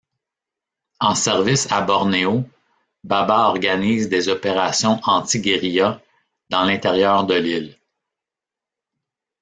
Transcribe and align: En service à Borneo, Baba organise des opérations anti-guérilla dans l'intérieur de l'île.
En 0.99 1.13
service 1.13 1.71
à 1.71 1.83
Borneo, 1.83 2.43
Baba 3.03 3.49
organise 3.49 4.09
des 4.09 4.29
opérations 4.29 4.99
anti-guérilla 5.03 6.01
dans 6.49 6.63
l'intérieur 6.63 7.23
de 7.27 7.35
l'île. 7.35 7.77